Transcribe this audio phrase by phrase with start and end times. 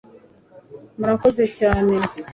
[0.97, 1.93] Murakoze cyane